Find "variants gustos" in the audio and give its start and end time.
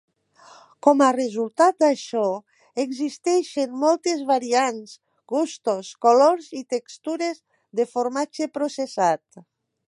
4.31-5.93